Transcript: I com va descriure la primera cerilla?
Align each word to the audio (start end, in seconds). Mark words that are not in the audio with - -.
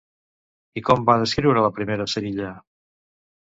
I 0.81 0.83
com 0.87 1.03
va 1.09 1.17
descriure 1.25 1.63
la 1.67 1.71
primera 1.77 2.09
cerilla? 2.17 2.51